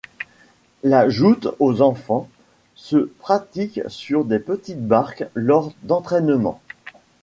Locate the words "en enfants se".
1.59-3.11